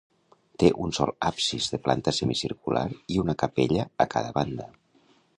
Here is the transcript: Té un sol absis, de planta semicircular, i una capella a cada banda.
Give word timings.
Té 0.61 0.69
un 0.85 0.93
sol 0.99 1.11
absis, 1.27 1.67
de 1.73 1.79
planta 1.87 2.13
semicircular, 2.19 2.85
i 3.15 3.19
una 3.25 3.35
capella 3.43 3.85
a 4.07 4.07
cada 4.15 4.33
banda. 4.39 4.67